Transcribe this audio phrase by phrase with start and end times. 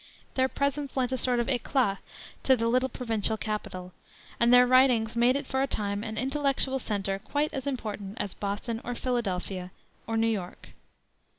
[0.33, 1.99] Their presence lent a sort of éclat
[2.41, 3.93] to the little provincial capital,
[4.39, 8.33] and their writings made it for a time an intellectual center quite as important as
[8.33, 9.69] Boston or Philadelphia
[10.07, 10.69] or New York.